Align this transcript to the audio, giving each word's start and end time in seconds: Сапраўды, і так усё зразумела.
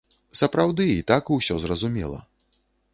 Сапраўды, 0.39 0.87
і 0.95 1.05
так 1.13 1.31
усё 1.37 1.61
зразумела. 1.67 2.19